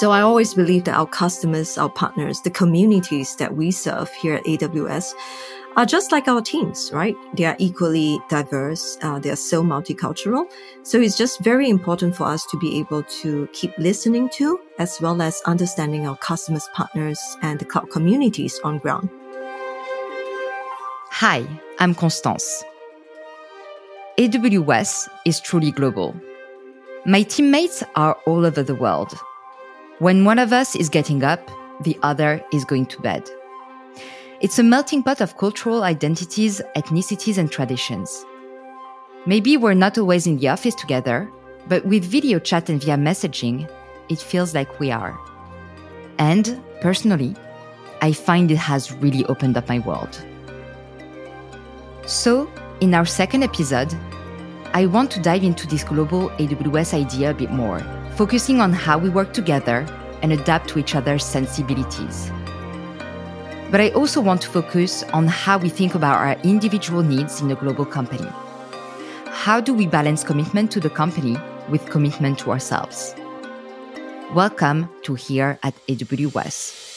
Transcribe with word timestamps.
So 0.00 0.12
I 0.12 0.22
always 0.22 0.54
believe 0.54 0.84
that 0.84 0.96
our 0.96 1.06
customers, 1.06 1.76
our 1.76 1.90
partners, 1.90 2.40
the 2.40 2.48
communities 2.48 3.36
that 3.36 3.54
we 3.54 3.70
serve 3.70 4.10
here 4.12 4.36
at 4.36 4.44
AWS 4.44 5.12
are 5.76 5.84
just 5.84 6.10
like 6.10 6.26
our 6.26 6.40
teams, 6.40 6.90
right? 6.90 7.14
They 7.36 7.44
are 7.44 7.56
equally 7.58 8.18
diverse. 8.30 8.96
Uh, 9.02 9.18
they 9.18 9.28
are 9.28 9.36
so 9.36 9.62
multicultural. 9.62 10.50
So 10.84 10.98
it's 10.98 11.18
just 11.18 11.40
very 11.40 11.68
important 11.68 12.16
for 12.16 12.24
us 12.24 12.46
to 12.46 12.58
be 12.58 12.78
able 12.78 13.02
to 13.20 13.46
keep 13.52 13.76
listening 13.76 14.30
to, 14.36 14.58
as 14.78 14.98
well 15.02 15.20
as 15.20 15.42
understanding 15.44 16.06
our 16.06 16.16
customers, 16.16 16.66
partners, 16.72 17.20
and 17.42 17.58
the 17.58 17.66
cloud 17.66 17.90
communities 17.90 18.58
on 18.64 18.78
ground. 18.78 19.10
Hi, 21.10 21.46
I'm 21.78 21.94
Constance. 21.94 22.64
AWS 24.16 25.10
is 25.26 25.40
truly 25.40 25.72
global. 25.72 26.18
My 27.04 27.20
teammates 27.22 27.82
are 27.96 28.14
all 28.24 28.46
over 28.46 28.62
the 28.62 28.74
world. 28.74 29.12
When 30.00 30.24
one 30.24 30.38
of 30.38 30.50
us 30.50 30.74
is 30.76 30.88
getting 30.88 31.22
up, 31.22 31.50
the 31.82 31.94
other 32.02 32.42
is 32.54 32.64
going 32.64 32.86
to 32.86 33.02
bed. 33.02 33.28
It's 34.40 34.58
a 34.58 34.62
melting 34.62 35.02
pot 35.02 35.20
of 35.20 35.36
cultural 35.36 35.82
identities, 35.82 36.62
ethnicities, 36.74 37.36
and 37.36 37.52
traditions. 37.52 38.24
Maybe 39.26 39.58
we're 39.58 39.74
not 39.74 39.98
always 39.98 40.26
in 40.26 40.38
the 40.38 40.48
office 40.48 40.74
together, 40.74 41.30
but 41.68 41.84
with 41.84 42.02
video 42.02 42.38
chat 42.38 42.70
and 42.70 42.82
via 42.82 42.96
messaging, 42.96 43.70
it 44.08 44.18
feels 44.18 44.54
like 44.54 44.80
we 44.80 44.90
are. 44.90 45.20
And 46.18 46.62
personally, 46.80 47.36
I 48.00 48.12
find 48.12 48.50
it 48.50 48.56
has 48.56 48.92
really 48.92 49.26
opened 49.26 49.58
up 49.58 49.68
my 49.68 49.80
world. 49.80 50.24
So, 52.06 52.50
in 52.80 52.94
our 52.94 53.04
second 53.04 53.42
episode, 53.42 53.94
I 54.72 54.86
want 54.86 55.10
to 55.10 55.20
dive 55.20 55.44
into 55.44 55.66
this 55.66 55.84
global 55.84 56.30
AWS 56.38 56.94
idea 56.94 57.32
a 57.32 57.34
bit 57.34 57.50
more, 57.50 57.82
focusing 58.16 58.60
on 58.60 58.72
how 58.72 58.98
we 58.98 59.08
work 59.08 59.32
together 59.32 59.86
and 60.22 60.32
adapt 60.32 60.68
to 60.70 60.78
each 60.78 60.94
other's 60.94 61.24
sensibilities. 61.24 62.30
But 63.70 63.80
I 63.80 63.90
also 63.90 64.20
want 64.20 64.42
to 64.42 64.48
focus 64.48 65.04
on 65.12 65.28
how 65.28 65.58
we 65.58 65.68
think 65.68 65.94
about 65.94 66.16
our 66.16 66.32
individual 66.42 67.02
needs 67.02 67.40
in 67.40 67.50
a 67.50 67.54
global 67.54 67.84
company. 67.84 68.28
How 69.26 69.60
do 69.60 69.72
we 69.72 69.86
balance 69.86 70.24
commitment 70.24 70.70
to 70.72 70.80
the 70.80 70.90
company 70.90 71.38
with 71.68 71.86
commitment 71.86 72.38
to 72.40 72.50
ourselves? 72.50 73.14
Welcome 74.34 74.88
to 75.04 75.14
Here 75.14 75.58
at 75.62 75.74
AWS. 75.86 76.88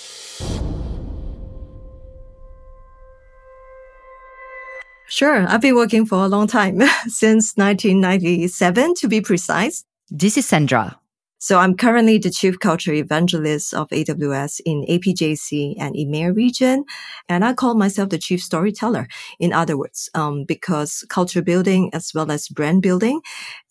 Sure, 5.08 5.48
I've 5.48 5.62
been 5.62 5.76
working 5.76 6.08
for 6.08 6.26
a 6.26 6.28
long 6.28 6.48
time, 6.48 6.82
since 7.08 7.56
1997 7.56 8.96
to 8.96 9.08
be 9.08 9.22
precise. 9.22 9.86
This 10.10 10.38
is 10.38 10.46
Sandra. 10.48 11.00
So 11.44 11.60
I'm 11.60 11.76
currently 11.76 12.20
the 12.20 12.30
chief 12.30 12.58
culture 12.60 12.94
evangelist 12.94 13.74
of 13.74 13.90
AWS 13.90 14.62
in 14.64 14.86
APJC 14.88 15.76
and 15.78 15.94
EMEA 15.94 16.34
region. 16.34 16.86
And 17.28 17.44
I 17.44 17.52
call 17.52 17.76
myself 17.76 18.12
the 18.12 18.18
chief 18.18 18.42
storyteller. 18.42 19.10
In 19.42 19.52
other 19.52 19.76
words, 19.76 20.10
um, 20.14 20.46
because 20.46 21.04
culture 21.10 21.42
building 21.42 21.90
as 21.94 22.14
well 22.16 22.32
as 22.32 22.48
brand 22.48 22.82
building 22.82 23.20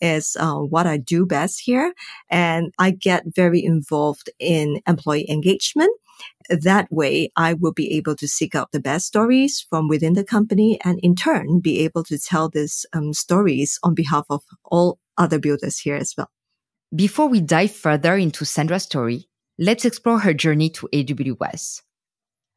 is 0.03 0.37
uh, 0.39 0.57
what 0.57 0.87
I 0.87 0.99
do 0.99 1.25
best 1.25 1.63
here. 1.65 1.95
And 2.29 2.75
I 2.79 2.91
get 2.91 3.23
very 3.35 3.65
involved 3.65 4.29
in 4.39 4.83
employee 4.87 5.31
engagement. 5.31 5.97
That 6.51 6.89
way, 6.93 7.31
I 7.39 7.55
will 7.55 7.73
be 7.73 7.97
able 7.97 8.17
to 8.17 8.29
seek 8.29 8.55
out 8.55 8.73
the 8.73 8.81
best 8.81 9.07
stories 9.07 9.65
from 9.71 9.89
within 9.89 10.13
the 10.13 10.25
company 10.25 10.79
and 10.85 11.01
in 11.03 11.15
turn 11.15 11.61
be 11.61 11.79
able 11.87 12.05
to 12.05 12.19
tell 12.19 12.51
these 12.51 12.85
um, 12.93 13.15
stories 13.15 13.79
on 13.83 13.95
behalf 13.95 14.27
of 14.29 14.43
all 14.63 14.99
other 15.17 15.39
builders 15.39 15.79
here 15.79 15.97
as 15.97 16.13
well. 16.19 16.29
Before 16.95 17.27
we 17.27 17.41
dive 17.41 17.73
further 17.73 18.17
into 18.17 18.45
Sandra's 18.45 18.83
story, 18.83 19.27
let's 19.59 19.87
explore 19.87 20.19
her 20.19 20.35
journey 20.35 20.69
to 20.71 20.91
AWS. 20.93 21.81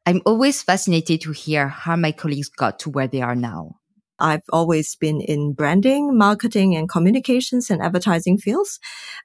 I'm 0.06 0.22
always 0.26 0.62
fascinated 0.62 1.22
to 1.22 1.32
hear 1.32 1.70
how 1.70 1.96
my 1.96 2.12
colleagues 2.12 2.50
got 2.50 2.78
to 2.80 2.90
where 2.90 3.08
they 3.08 3.22
are 3.22 3.36
now. 3.36 3.78
I've 4.20 4.44
always 4.52 4.96
been 4.96 5.22
in 5.22 5.54
branding, 5.54 6.18
marketing, 6.18 6.76
and 6.76 6.90
communications 6.90 7.70
and 7.70 7.82
advertising 7.82 8.38
fields. 8.38 8.80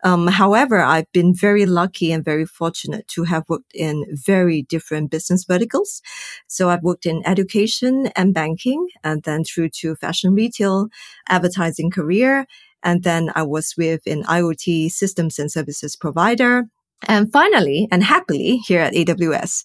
Um, 0.05 0.29
however, 0.29 0.81
I've 0.81 1.11
been 1.13 1.35
very 1.35 1.67
lucky 1.67 2.13
and 2.13 2.25
very 2.25 2.47
fortunate 2.47 3.07
to 3.09 3.25
have 3.25 3.45
worked 3.49 3.73
in 3.75 4.05
very 4.11 4.63
different 4.63 5.11
business 5.11 5.45
verticals. 5.45 6.03
So 6.47 6.71
I've 6.71 6.83
worked 6.83 7.07
in 7.07 7.23
education 7.27 8.09
and 8.17 8.33
banking, 8.33 8.89
and 9.03 9.23
then 9.25 9.43
through 9.43 9.71
to 9.81 9.97
fashion 9.97 10.35
retail, 10.35 10.89
advertising 11.29 11.91
career, 11.91 12.47
and 12.83 13.03
then 13.03 13.31
I 13.35 13.43
was 13.43 13.75
with 13.77 14.01
an 14.07 14.25
IoT 14.25 14.91
systems 14.91 15.39
and 15.39 15.51
services 15.51 15.97
provider. 15.97 16.65
And 17.09 17.33
finally, 17.33 17.89
and 17.91 18.05
happily 18.05 18.59
here 18.59 18.83
at 18.83 18.93
AWS. 18.93 19.63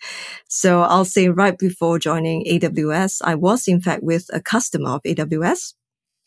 So 0.48 0.82
I'll 0.84 1.04
say 1.04 1.28
right 1.28 1.58
before 1.58 2.00
joining 2.00 2.46
AWS, 2.46 3.22
I 3.24 3.36
was 3.36 3.68
in 3.68 3.82
fact 3.82 4.04
with 4.04 4.30
a 4.32 4.40
customer 4.40 4.92
of 4.92 5.04
AWS. 5.04 5.74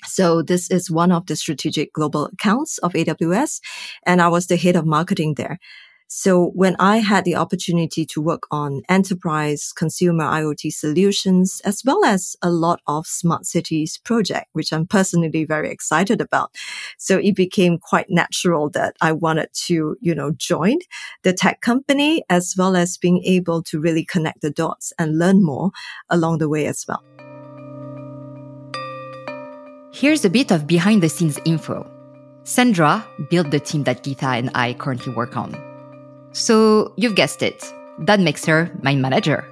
So 0.04 0.42
this 0.42 0.70
is 0.70 0.90
one 0.90 1.10
of 1.10 1.26
the 1.26 1.34
strategic 1.34 1.92
global 1.92 2.26
accounts 2.26 2.78
of 2.78 2.92
AWS. 2.92 3.60
And 4.04 4.20
I 4.20 4.28
was 4.28 4.46
the 4.46 4.56
head 4.56 4.76
of 4.76 4.86
marketing 4.86 5.34
there. 5.34 5.58
So 6.10 6.46
when 6.54 6.74
I 6.78 6.98
had 6.98 7.26
the 7.26 7.36
opportunity 7.36 8.06
to 8.06 8.22
work 8.22 8.44
on 8.50 8.80
enterprise 8.88 9.72
consumer 9.76 10.24
IoT 10.24 10.72
solutions, 10.72 11.60
as 11.66 11.82
well 11.84 12.02
as 12.02 12.34
a 12.40 12.50
lot 12.50 12.80
of 12.86 13.06
smart 13.06 13.44
cities 13.44 13.98
project, 13.98 14.46
which 14.54 14.72
I'm 14.72 14.86
personally 14.86 15.44
very 15.44 15.70
excited 15.70 16.22
about. 16.22 16.50
So 16.96 17.18
it 17.18 17.36
became 17.36 17.76
quite 17.76 18.08
natural 18.08 18.70
that 18.70 18.96
I 19.02 19.12
wanted 19.12 19.50
to, 19.66 19.98
you 20.00 20.14
know, 20.14 20.32
join 20.32 20.78
the 21.24 21.34
tech 21.34 21.60
company 21.60 22.24
as 22.30 22.54
well 22.56 22.74
as 22.74 22.96
being 22.96 23.22
able 23.24 23.62
to 23.64 23.78
really 23.78 24.04
connect 24.04 24.40
the 24.40 24.50
dots 24.50 24.94
and 24.98 25.18
learn 25.18 25.44
more 25.44 25.72
along 26.08 26.38
the 26.38 26.48
way 26.48 26.66
as 26.66 26.86
well. 26.88 27.04
Here's 29.92 30.24
a 30.24 30.30
bit 30.30 30.50
of 30.50 30.66
behind 30.66 31.02
the 31.02 31.08
scenes 31.10 31.38
info. 31.44 31.86
Sandra 32.44 33.06
built 33.28 33.50
the 33.50 33.60
team 33.60 33.82
that 33.84 34.02
Geetha 34.02 34.28
and 34.28 34.50
I 34.54 34.72
currently 34.72 35.12
work 35.12 35.36
on. 35.36 35.67
So 36.38 36.92
you've 36.96 37.16
guessed 37.16 37.42
it. 37.42 37.64
That 37.98 38.20
makes 38.20 38.44
her 38.44 38.70
my 38.80 38.94
manager. 38.94 39.44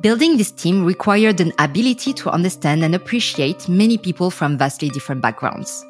Building 0.00 0.38
this 0.38 0.50
team 0.50 0.82
required 0.82 1.40
an 1.40 1.52
ability 1.58 2.14
to 2.14 2.30
understand 2.30 2.82
and 2.82 2.94
appreciate 2.94 3.68
many 3.68 3.98
people 3.98 4.30
from 4.30 4.56
vastly 4.56 4.88
different 4.88 5.20
backgrounds. 5.20 5.84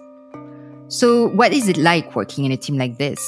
So 0.88 1.28
what 1.28 1.52
is 1.52 1.68
it 1.68 1.76
like 1.76 2.16
working 2.16 2.44
in 2.44 2.50
a 2.50 2.56
team 2.56 2.76
like 2.76 2.98
this? 2.98 3.22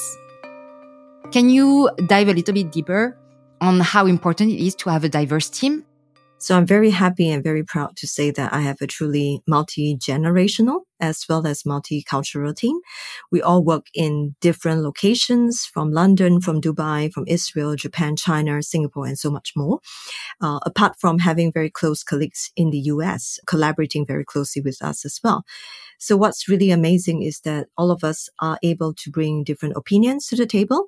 Can 1.31 1.49
you 1.49 1.89
dive 2.05 2.27
a 2.27 2.33
little 2.33 2.53
bit 2.53 2.69
deeper 2.69 3.17
on 3.61 3.79
how 3.79 4.05
important 4.05 4.51
it 4.51 4.59
is 4.59 4.75
to 4.75 4.89
have 4.89 5.05
a 5.05 5.09
diverse 5.09 5.49
team? 5.49 5.85
So 6.39 6.55
I'm 6.55 6.67
very 6.67 6.91
happy 6.91 7.31
and 7.31 7.43
very 7.43 7.63
proud 7.63 7.97
to 7.97 8.07
say 8.07 8.29
that 8.29 8.53
I 8.53 8.61
have 8.61 8.77
a 8.79 8.87
truly 8.87 9.41
multi-generational 9.47 10.81
as 10.99 11.25
well 11.27 11.47
as 11.47 11.63
multicultural 11.63 12.55
team. 12.55 12.79
We 13.31 13.41
all 13.41 13.63
work 13.63 13.87
in 13.95 14.35
different 14.39 14.81
locations 14.81 15.65
from 15.65 15.91
London, 15.91 16.39
from 16.39 16.61
Dubai, 16.61 17.11
from 17.11 17.25
Israel, 17.27 17.75
Japan, 17.75 18.15
China, 18.15 18.61
Singapore, 18.61 19.07
and 19.07 19.17
so 19.17 19.31
much 19.31 19.53
more. 19.55 19.79
Uh, 20.39 20.59
apart 20.63 20.93
from 20.99 21.19
having 21.19 21.51
very 21.51 21.71
close 21.71 22.03
colleagues 22.03 22.51
in 22.55 22.69
the 22.69 22.79
US, 22.93 23.39
collaborating 23.47 24.05
very 24.05 24.25
closely 24.25 24.61
with 24.61 24.81
us 24.81 25.05
as 25.05 25.19
well. 25.23 25.43
So 25.99 26.15
what's 26.15 26.47
really 26.47 26.69
amazing 26.69 27.23
is 27.23 27.39
that 27.41 27.67
all 27.77 27.89
of 27.89 28.03
us 28.03 28.29
are 28.39 28.59
able 28.61 28.93
to 28.93 29.09
bring 29.09 29.43
different 29.43 29.75
opinions 29.75 30.27
to 30.27 30.35
the 30.35 30.45
table. 30.45 30.85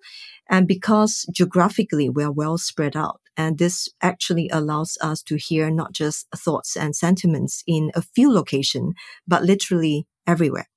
And 0.47 0.67
because 0.67 1.25
geographically 1.33 2.09
we're 2.09 2.31
well 2.31 2.57
spread 2.59 2.95
out, 2.95 3.19
and 3.39 3.57
this 3.57 3.87
actually 4.01 4.49
allows 4.51 4.97
us 4.99 5.23
to 5.23 5.37
hear 5.37 5.71
not 5.71 5.93
just 5.93 6.27
thoughts 6.35 6.75
and 6.75 6.93
sentiments 6.93 7.63
in 7.65 7.89
a 7.95 8.01
few 8.01 8.29
locations, 8.29 8.93
but 9.25 9.43
literally 9.45 10.05
everywhere. 10.27 10.67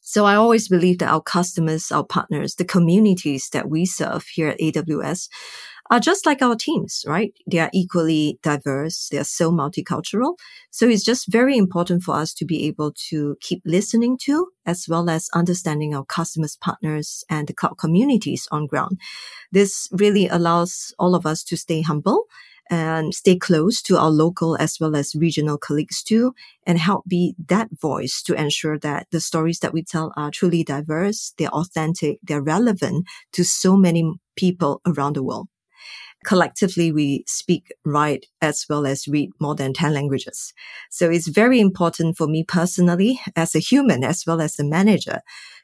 So 0.00 0.24
I 0.24 0.36
always 0.36 0.66
believe 0.66 0.98
that 1.00 1.10
our 1.10 1.20
customers, 1.20 1.92
our 1.92 2.04
partners, 2.04 2.54
the 2.54 2.64
communities 2.64 3.50
that 3.52 3.68
we 3.68 3.84
serve 3.84 4.24
here 4.32 4.48
at 4.48 4.58
AWS 4.60 5.28
are 5.90 6.00
just 6.00 6.26
like 6.26 6.42
our 6.42 6.54
teams, 6.54 7.04
right? 7.06 7.32
They 7.50 7.58
are 7.58 7.70
equally 7.72 8.38
diverse. 8.42 9.08
They 9.10 9.18
are 9.18 9.24
so 9.24 9.50
multicultural. 9.50 10.36
So 10.70 10.88
it's 10.88 11.04
just 11.04 11.32
very 11.32 11.56
important 11.56 12.02
for 12.02 12.14
us 12.14 12.34
to 12.34 12.44
be 12.44 12.66
able 12.66 12.92
to 13.08 13.36
keep 13.40 13.62
listening 13.64 14.18
to 14.22 14.48
as 14.66 14.86
well 14.88 15.08
as 15.08 15.30
understanding 15.34 15.94
our 15.94 16.04
customers, 16.04 16.56
partners 16.60 17.24
and 17.30 17.46
the 17.46 17.54
cloud 17.54 17.78
communities 17.78 18.46
on 18.50 18.66
ground. 18.66 18.98
This 19.52 19.88
really 19.92 20.28
allows 20.28 20.92
all 20.98 21.14
of 21.14 21.26
us 21.26 21.42
to 21.44 21.56
stay 21.56 21.82
humble 21.82 22.24
and 22.70 23.14
stay 23.14 23.36
close 23.36 23.80
to 23.82 23.96
our 23.96 24.10
local 24.10 24.56
as 24.58 24.76
well 24.78 24.94
as 24.94 25.14
regional 25.14 25.56
colleagues 25.56 26.02
too, 26.02 26.34
and 26.66 26.78
help 26.78 27.04
be 27.06 27.34
that 27.48 27.68
voice 27.80 28.22
to 28.22 28.34
ensure 28.34 28.78
that 28.78 29.06
the 29.10 29.20
stories 29.20 29.60
that 29.60 29.72
we 29.72 29.82
tell 29.82 30.12
are 30.16 30.30
truly 30.30 30.62
diverse, 30.64 31.32
they're 31.38 31.48
authentic, 31.48 32.18
they're 32.22 32.42
relevant 32.42 33.06
to 33.32 33.42
so 33.42 33.74
many 33.74 34.12
people 34.36 34.82
around 34.86 35.16
the 35.16 35.22
world. 35.22 35.48
Collectively, 36.24 36.90
we 36.90 37.24
speak, 37.26 37.72
write, 37.84 38.26
as 38.42 38.66
well 38.68 38.86
as 38.86 39.06
read 39.06 39.30
more 39.40 39.54
than 39.54 39.72
10 39.72 39.94
languages. 39.94 40.52
So 40.90 41.08
it's 41.08 41.28
very 41.28 41.60
important 41.60 42.16
for 42.16 42.26
me 42.26 42.44
personally, 42.44 43.20
as 43.36 43.54
a 43.54 43.60
human, 43.60 44.02
as 44.02 44.24
well 44.26 44.40
as 44.40 44.58
a 44.58 44.64
manager, 44.64 45.20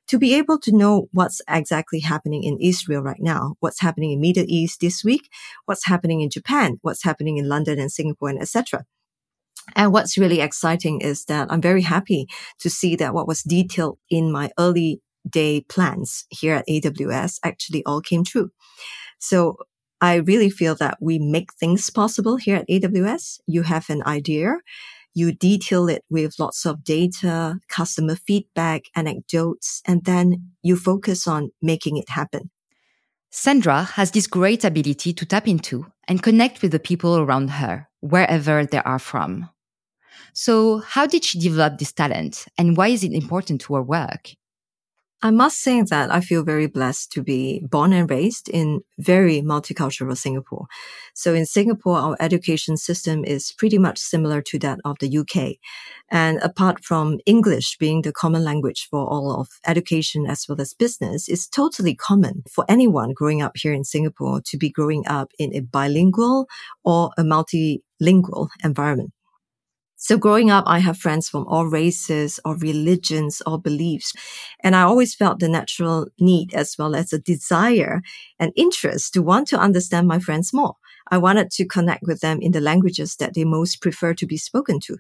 to 0.06 0.18
be 0.18 0.34
able 0.34 0.58
to 0.60 0.76
know 0.76 1.08
what's 1.12 1.40
exactly 1.48 2.00
happening 2.00 2.44
in 2.44 2.58
Israel 2.60 3.02
right 3.02 3.20
now, 3.20 3.56
what's 3.60 3.80
happening 3.80 4.12
in 4.12 4.20
Middle 4.20 4.44
East 4.46 4.80
this 4.80 5.02
week, 5.02 5.28
what's 5.64 5.86
happening 5.86 6.20
in 6.20 6.30
Japan, 6.30 6.78
what's 6.82 7.02
happening 7.02 7.36
in 7.36 7.48
London 7.48 7.78
and 7.78 7.90
Singapore 7.90 8.28
and 8.28 8.40
etc. 8.40 8.84
And 9.74 9.92
what's 9.92 10.18
really 10.18 10.40
exciting 10.40 11.00
is 11.00 11.24
that 11.24 11.50
I'm 11.50 11.62
very 11.62 11.82
happy 11.82 12.26
to 12.60 12.70
see 12.70 12.96
that 12.96 13.14
what 13.14 13.26
was 13.26 13.42
detailed 13.42 13.98
in 14.10 14.30
my 14.30 14.50
early 14.58 15.00
day 15.28 15.62
plans 15.68 16.26
here 16.28 16.56
at 16.56 16.68
AWS 16.68 17.38
actually 17.42 17.82
all 17.84 18.02
came 18.02 18.24
true. 18.24 18.50
So 19.18 19.56
I 20.04 20.16
really 20.16 20.50
feel 20.50 20.74
that 20.74 20.98
we 21.00 21.18
make 21.18 21.54
things 21.54 21.88
possible 21.88 22.36
here 22.36 22.56
at 22.56 22.68
AWS. 22.68 23.40
You 23.46 23.62
have 23.62 23.88
an 23.88 24.02
idea. 24.04 24.56
You 25.14 25.32
detail 25.32 25.88
it 25.88 26.04
with 26.10 26.38
lots 26.38 26.66
of 26.66 26.84
data, 26.84 27.58
customer 27.68 28.14
feedback, 28.14 28.82
anecdotes, 28.94 29.80
and 29.86 30.04
then 30.04 30.50
you 30.62 30.76
focus 30.76 31.26
on 31.26 31.52
making 31.62 31.96
it 31.96 32.10
happen. 32.10 32.50
Sandra 33.30 33.82
has 33.96 34.10
this 34.10 34.26
great 34.26 34.62
ability 34.62 35.14
to 35.14 35.24
tap 35.24 35.48
into 35.48 35.86
and 36.06 36.22
connect 36.22 36.60
with 36.60 36.72
the 36.72 36.78
people 36.78 37.16
around 37.16 37.48
her, 37.52 37.88
wherever 38.00 38.66
they 38.66 38.82
are 38.84 38.98
from. 38.98 39.48
So 40.34 40.80
how 40.80 41.06
did 41.06 41.24
she 41.24 41.38
develop 41.38 41.78
this 41.78 41.92
talent 41.92 42.44
and 42.58 42.76
why 42.76 42.88
is 42.88 43.04
it 43.04 43.12
important 43.12 43.62
to 43.62 43.76
her 43.76 43.82
work? 43.82 44.34
I 45.24 45.30
must 45.30 45.62
say 45.62 45.80
that 45.80 46.12
I 46.12 46.20
feel 46.20 46.44
very 46.44 46.66
blessed 46.66 47.10
to 47.12 47.22
be 47.22 47.64
born 47.70 47.94
and 47.94 48.10
raised 48.10 48.50
in 48.50 48.82
very 48.98 49.40
multicultural 49.40 50.14
Singapore. 50.14 50.66
So 51.14 51.32
in 51.32 51.46
Singapore, 51.46 51.96
our 51.96 52.16
education 52.20 52.76
system 52.76 53.24
is 53.24 53.50
pretty 53.56 53.78
much 53.78 53.98
similar 53.98 54.42
to 54.42 54.58
that 54.58 54.80
of 54.84 54.98
the 55.00 55.16
UK. 55.20 55.56
And 56.10 56.42
apart 56.42 56.84
from 56.84 57.20
English 57.24 57.78
being 57.78 58.02
the 58.02 58.12
common 58.12 58.44
language 58.44 58.86
for 58.90 59.08
all 59.08 59.40
of 59.40 59.48
education 59.66 60.26
as 60.26 60.44
well 60.46 60.60
as 60.60 60.74
business, 60.74 61.26
it's 61.26 61.48
totally 61.48 61.94
common 61.94 62.42
for 62.52 62.66
anyone 62.68 63.14
growing 63.14 63.40
up 63.40 63.52
here 63.54 63.72
in 63.72 63.84
Singapore 63.84 64.42
to 64.44 64.58
be 64.58 64.68
growing 64.68 65.04
up 65.06 65.30
in 65.38 65.54
a 65.54 65.60
bilingual 65.60 66.46
or 66.84 67.12
a 67.16 67.22
multilingual 67.22 68.48
environment. 68.62 69.14
So 70.06 70.18
growing 70.18 70.50
up, 70.50 70.64
I 70.66 70.80
have 70.80 70.98
friends 70.98 71.28
from 71.30 71.46
all 71.46 71.66
races 71.66 72.38
or 72.44 72.56
religions 72.56 73.40
or 73.46 73.58
beliefs. 73.58 74.12
And 74.62 74.76
I 74.76 74.82
always 74.82 75.14
felt 75.14 75.38
the 75.40 75.48
natural 75.48 76.08
need 76.20 76.52
as 76.54 76.76
well 76.78 76.94
as 76.94 77.12
a 77.12 77.18
desire 77.18 78.02
and 78.38 78.52
interest 78.54 79.14
to 79.14 79.22
want 79.22 79.48
to 79.48 79.58
understand 79.58 80.06
my 80.06 80.18
friends 80.18 80.52
more. 80.52 80.74
I 81.10 81.16
wanted 81.18 81.50
to 81.52 81.64
connect 81.66 82.02
with 82.02 82.20
them 82.20 82.38
in 82.42 82.52
the 82.52 82.60
languages 82.60 83.16
that 83.16 83.32
they 83.34 83.44
most 83.44 83.80
prefer 83.80 84.12
to 84.14 84.26
be 84.26 84.36
spoken 84.36 84.78
to. 84.80 84.98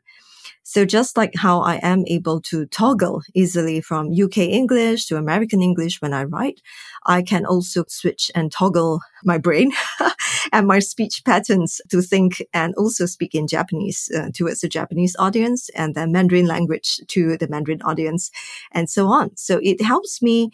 So 0.66 0.86
just 0.86 1.18
like 1.18 1.34
how 1.36 1.60
I 1.60 1.76
am 1.82 2.04
able 2.06 2.40
to 2.42 2.64
toggle 2.64 3.22
easily 3.34 3.82
from 3.82 4.10
UK 4.10 4.38
English 4.38 5.06
to 5.06 5.16
American 5.16 5.60
English 5.60 6.00
when 6.00 6.14
I 6.14 6.24
write, 6.24 6.62
I 7.04 7.20
can 7.20 7.44
also 7.44 7.84
switch 7.86 8.30
and 8.34 8.50
toggle 8.50 9.00
my 9.24 9.36
brain 9.36 9.72
and 10.52 10.66
my 10.66 10.78
speech 10.78 11.22
patterns 11.26 11.82
to 11.90 12.00
think 12.00 12.42
and 12.54 12.74
also 12.76 13.04
speak 13.04 13.34
in 13.34 13.46
Japanese 13.46 14.10
uh, 14.16 14.30
towards 14.34 14.62
the 14.62 14.68
Japanese 14.68 15.14
audience 15.18 15.68
and 15.76 15.94
then 15.94 16.12
Mandarin 16.12 16.46
language 16.46 16.98
to 17.08 17.36
the 17.36 17.46
Mandarin 17.46 17.82
audience 17.82 18.30
and 18.72 18.88
so 18.88 19.08
on. 19.08 19.36
So 19.36 19.60
it 19.62 19.82
helps 19.82 20.22
me, 20.22 20.50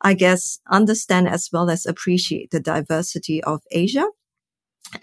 I 0.00 0.14
guess, 0.14 0.58
understand 0.70 1.28
as 1.28 1.50
well 1.52 1.68
as 1.68 1.84
appreciate 1.84 2.50
the 2.50 2.60
diversity 2.60 3.44
of 3.44 3.60
Asia 3.70 4.06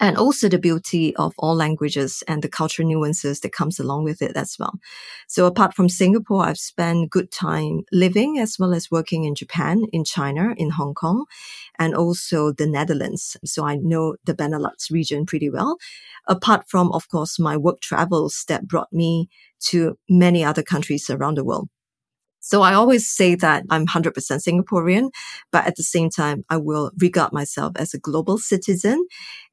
and 0.00 0.16
also 0.16 0.48
the 0.48 0.58
beauty 0.58 1.14
of 1.16 1.34
all 1.38 1.54
languages 1.54 2.22
and 2.28 2.42
the 2.42 2.48
cultural 2.48 2.86
nuances 2.86 3.40
that 3.40 3.52
comes 3.52 3.80
along 3.80 4.04
with 4.04 4.22
it 4.22 4.36
as 4.36 4.56
well. 4.58 4.74
So 5.26 5.46
apart 5.46 5.74
from 5.74 5.88
Singapore, 5.88 6.44
I've 6.44 6.58
spent 6.58 7.10
good 7.10 7.30
time 7.30 7.82
living 7.92 8.38
as 8.38 8.56
well 8.58 8.74
as 8.74 8.90
working 8.90 9.24
in 9.24 9.34
Japan, 9.34 9.84
in 9.92 10.04
China, 10.04 10.54
in 10.56 10.70
Hong 10.70 10.94
Kong, 10.94 11.24
and 11.78 11.94
also 11.94 12.52
the 12.52 12.66
Netherlands. 12.66 13.36
So 13.44 13.64
I 13.64 13.76
know 13.76 14.16
the 14.24 14.34
Benelux 14.34 14.90
region 14.90 15.26
pretty 15.26 15.50
well. 15.50 15.76
Apart 16.26 16.68
from, 16.68 16.92
of 16.92 17.08
course, 17.08 17.38
my 17.38 17.56
work 17.56 17.80
travels 17.80 18.44
that 18.48 18.68
brought 18.68 18.92
me 18.92 19.28
to 19.70 19.98
many 20.08 20.44
other 20.44 20.62
countries 20.62 21.08
around 21.10 21.36
the 21.36 21.44
world. 21.44 21.68
So 22.48 22.62
I 22.62 22.72
always 22.72 23.10
say 23.10 23.34
that 23.34 23.64
I'm 23.68 23.84
100% 23.84 24.14
Singaporean, 24.14 25.10
but 25.52 25.66
at 25.66 25.76
the 25.76 25.82
same 25.82 26.08
time, 26.08 26.46
I 26.48 26.56
will 26.56 26.92
regard 26.98 27.30
myself 27.30 27.74
as 27.76 27.92
a 27.92 27.98
global 27.98 28.38
citizen. 28.38 29.06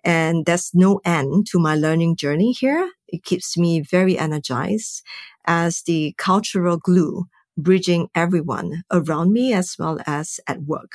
And 0.05 0.45
there's 0.45 0.71
no 0.73 1.01
end 1.03 1.45
to 1.47 1.59
my 1.59 1.75
learning 1.75 2.15
journey 2.15 2.53
here. 2.53 2.89
It 3.09 3.25
keeps 3.25 3.57
me 3.57 3.81
very 3.81 4.17
energized 4.17 5.03
as 5.45 5.81
the 5.81 6.15
cultural 6.17 6.77
glue 6.77 7.25
bridging 7.57 8.07
everyone 8.15 8.83
around 8.89 9.33
me 9.33 9.51
as 9.51 9.75
well 9.77 9.99
as 10.07 10.39
at 10.47 10.61
work. 10.63 10.91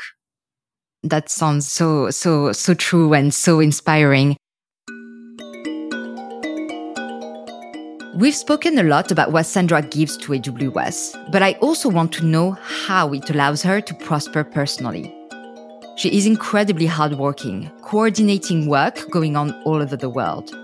That 1.03 1.29
sounds 1.29 1.71
so, 1.71 2.09
so, 2.09 2.53
so 2.53 2.73
true 2.73 3.13
and 3.13 3.35
so 3.35 3.61
inspiring. 3.61 4.39
We've 8.21 8.37
spoken 8.37 8.77
a 8.77 8.83
lot 8.83 9.11
about 9.11 9.33
what 9.33 9.47
Sandra 9.47 9.81
gives 9.81 10.19
to 10.19 10.33
AWS, 10.33 11.33
but 11.33 11.43
I 11.43 11.53
also 11.63 11.89
want 11.89 12.13
to 12.13 12.27
know 12.27 12.51
how 12.51 13.15
it 13.15 13.31
allows 13.31 13.63
her 13.63 13.81
to 13.81 13.95
prosper 13.95 14.45
personally. 14.45 15.11
She 15.97 16.15
is 16.15 16.27
incredibly 16.27 16.85
hardworking, 16.85 17.71
coordinating 17.81 18.67
work 18.67 19.09
going 19.11 19.37
on 19.37 19.55
all 19.63 19.81
over 19.81 19.97
the 19.97 20.11
world. 20.11 20.55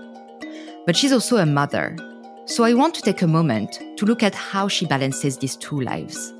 But 0.85 0.95
she's 0.95 1.11
also 1.11 1.37
a 1.37 1.47
mother. 1.47 1.97
So 2.45 2.63
I 2.63 2.75
want 2.75 2.93
to 2.93 3.01
take 3.01 3.23
a 3.23 3.27
moment 3.27 3.81
to 3.97 4.05
look 4.05 4.21
at 4.21 4.35
how 4.35 4.67
she 4.67 4.85
balances 4.85 5.39
these 5.39 5.55
two 5.55 5.81
lives. 5.81 6.35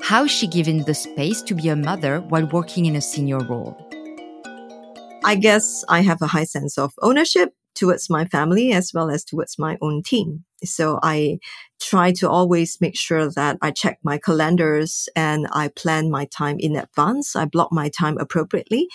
How 0.00 0.24
is 0.24 0.30
she 0.30 0.46
given 0.46 0.78
the 0.84 0.94
space 0.94 1.42
to 1.42 1.54
be 1.54 1.68
a 1.68 1.76
mother 1.76 2.22
while 2.22 2.46
working 2.46 2.86
in 2.86 2.96
a 2.96 3.02
senior 3.02 3.40
role? 3.40 3.76
I 5.24 5.34
guess 5.34 5.84
I 5.90 6.00
have 6.00 6.22
a 6.22 6.26
high 6.26 6.44
sense 6.44 6.78
of 6.78 6.94
ownership 7.02 7.52
towards 7.74 8.08
my 8.08 8.24
family 8.24 8.72
as 8.72 8.92
well 8.94 9.10
as 9.10 9.24
towards 9.24 9.58
my 9.58 9.76
own 9.80 10.02
team. 10.02 10.44
So 10.64 10.98
I 11.02 11.38
try 11.80 12.12
to 12.12 12.30
always 12.30 12.78
make 12.80 12.96
sure 12.96 13.30
that 13.30 13.58
I 13.60 13.70
check 13.70 13.98
my 14.02 14.18
calendars 14.18 15.08
and 15.14 15.46
I 15.52 15.68
plan 15.68 16.10
my 16.10 16.26
time 16.26 16.56
in 16.58 16.76
advance. 16.76 17.36
I 17.36 17.44
block 17.44 17.68
my 17.72 17.90
time 17.90 18.16
appropriately 18.18 18.88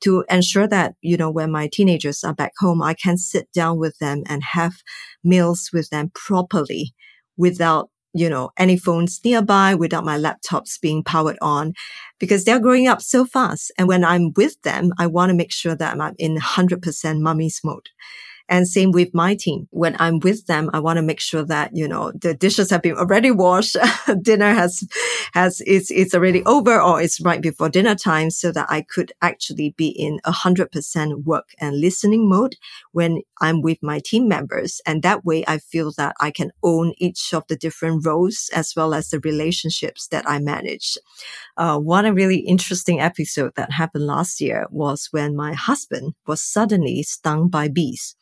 to 0.00 0.24
ensure 0.28 0.66
that, 0.68 0.94
you 1.00 1.16
know, 1.16 1.30
when 1.30 1.52
my 1.52 1.68
teenagers 1.72 2.24
are 2.24 2.34
back 2.34 2.52
home, 2.58 2.82
I 2.82 2.94
can 2.94 3.16
sit 3.16 3.50
down 3.52 3.78
with 3.78 3.96
them 3.98 4.24
and 4.28 4.42
have 4.42 4.72
meals 5.22 5.70
with 5.72 5.90
them 5.90 6.10
properly 6.14 6.94
without 7.36 7.90
you 8.14 8.28
know, 8.28 8.50
any 8.56 8.76
phones 8.76 9.20
nearby 9.24 9.74
without 9.74 10.04
my 10.04 10.18
laptops 10.18 10.80
being 10.80 11.02
powered 11.02 11.38
on 11.40 11.74
because 12.18 12.44
they're 12.44 12.60
growing 12.60 12.86
up 12.86 13.02
so 13.02 13.24
fast. 13.24 13.72
And 13.78 13.88
when 13.88 14.04
I'm 14.04 14.32
with 14.36 14.60
them, 14.62 14.92
I 14.98 15.06
want 15.06 15.30
to 15.30 15.36
make 15.36 15.52
sure 15.52 15.74
that 15.74 16.00
I'm 16.00 16.14
in 16.18 16.36
100% 16.36 17.20
mummy's 17.20 17.60
mode. 17.64 17.88
And 18.48 18.68
same 18.68 18.92
with 18.92 19.14
my 19.14 19.34
team. 19.34 19.68
When 19.70 19.96
I'm 19.98 20.18
with 20.20 20.46
them, 20.46 20.70
I 20.72 20.80
want 20.80 20.98
to 20.98 21.02
make 21.02 21.20
sure 21.20 21.44
that, 21.44 21.70
you 21.74 21.88
know, 21.88 22.12
the 22.12 22.34
dishes 22.34 22.70
have 22.70 22.82
been 22.82 22.96
already 22.96 23.30
washed. 23.30 23.76
dinner 24.22 24.52
has, 24.52 24.86
has, 25.32 25.62
it's, 25.66 25.90
it's 25.90 26.14
already 26.14 26.44
over 26.44 26.80
or 26.80 27.00
it's 27.00 27.20
right 27.20 27.40
before 27.40 27.68
dinner 27.68 27.94
time 27.94 28.30
so 28.30 28.52
that 28.52 28.66
I 28.68 28.82
could 28.82 29.12
actually 29.22 29.74
be 29.76 29.88
in 29.88 30.20
a 30.24 30.32
hundred 30.32 30.70
percent 30.70 31.24
work 31.24 31.50
and 31.58 31.80
listening 31.80 32.28
mode 32.28 32.56
when 32.92 33.22
I'm 33.40 33.62
with 33.62 33.78
my 33.82 34.00
team 34.04 34.28
members. 34.28 34.80
And 34.86 35.02
that 35.02 35.24
way 35.24 35.44
I 35.46 35.58
feel 35.58 35.92
that 35.96 36.14
I 36.20 36.30
can 36.30 36.52
own 36.62 36.94
each 36.98 37.32
of 37.32 37.46
the 37.48 37.56
different 37.56 38.06
roles 38.06 38.50
as 38.54 38.74
well 38.76 38.94
as 38.94 39.10
the 39.10 39.20
relationships 39.20 40.08
that 40.08 40.28
I 40.28 40.38
manage. 40.38 40.98
Uh, 41.56 41.78
one 41.78 42.12
really 42.14 42.38
interesting 42.38 43.00
episode 43.00 43.52
that 43.56 43.72
happened 43.72 44.06
last 44.06 44.40
year 44.40 44.66
was 44.70 45.08
when 45.10 45.36
my 45.36 45.52
husband 45.54 46.14
was 46.26 46.42
suddenly 46.42 47.02
stung 47.02 47.48
by 47.48 47.68
bees. 47.68 48.16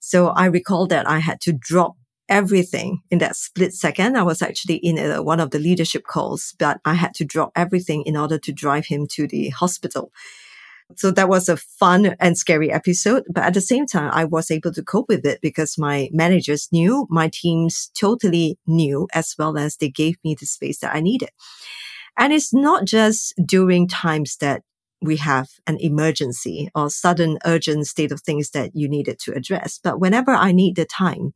So 0.00 0.28
I 0.28 0.46
recall 0.46 0.86
that 0.88 1.08
I 1.08 1.18
had 1.18 1.40
to 1.42 1.52
drop 1.52 1.96
everything 2.28 3.00
in 3.10 3.18
that 3.18 3.36
split 3.36 3.72
second. 3.72 4.16
I 4.16 4.22
was 4.22 4.40
actually 4.42 4.76
in 4.76 4.98
a, 4.98 5.22
one 5.22 5.40
of 5.40 5.50
the 5.50 5.58
leadership 5.58 6.04
calls, 6.06 6.54
but 6.58 6.80
I 6.84 6.94
had 6.94 7.14
to 7.14 7.24
drop 7.24 7.52
everything 7.54 8.02
in 8.06 8.16
order 8.16 8.38
to 8.38 8.52
drive 8.52 8.86
him 8.86 9.06
to 9.12 9.26
the 9.26 9.50
hospital. 9.50 10.10
So 10.96 11.10
that 11.12 11.28
was 11.28 11.48
a 11.48 11.56
fun 11.56 12.14
and 12.20 12.36
scary 12.36 12.70
episode. 12.70 13.24
But 13.30 13.44
at 13.44 13.54
the 13.54 13.60
same 13.60 13.86
time, 13.86 14.10
I 14.12 14.24
was 14.24 14.50
able 14.50 14.72
to 14.72 14.82
cope 14.82 15.08
with 15.08 15.24
it 15.24 15.40
because 15.40 15.78
my 15.78 16.08
managers 16.12 16.68
knew, 16.72 17.06
my 17.10 17.30
teams 17.32 17.90
totally 17.98 18.58
knew, 18.66 19.08
as 19.14 19.34
well 19.38 19.56
as 19.56 19.76
they 19.76 19.88
gave 19.88 20.16
me 20.24 20.36
the 20.38 20.46
space 20.46 20.80
that 20.80 20.94
I 20.94 21.00
needed. 21.00 21.30
And 22.16 22.32
it's 22.32 22.52
not 22.52 22.84
just 22.84 23.34
during 23.44 23.88
times 23.88 24.36
that 24.36 24.62
we 25.04 25.16
have 25.16 25.48
an 25.66 25.76
emergency 25.80 26.70
or 26.74 26.90
sudden 26.90 27.38
urgent 27.44 27.86
state 27.86 28.12
of 28.12 28.20
things 28.20 28.50
that 28.50 28.70
you 28.74 28.88
needed 28.88 29.18
to 29.20 29.34
address. 29.34 29.78
But 29.82 30.00
whenever 30.00 30.32
I 30.32 30.52
need 30.52 30.76
the 30.76 30.84
time, 30.84 31.34